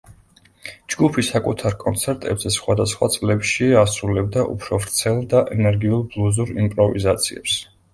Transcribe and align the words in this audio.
ჯგუფი 0.93 1.23
საკუთარ 1.27 1.77
კონცერტებზე 1.83 2.53
სხვადასხვა 2.57 3.11
წლებში 3.19 3.71
ასრულებდა 3.85 4.49
უფრო 4.57 4.83
ვრცელ 4.83 5.25
და 5.37 5.47
ენერგიულ 5.61 6.07
ბლუზურ 6.13 6.61
იმპროვიზაციებს. 6.63 7.67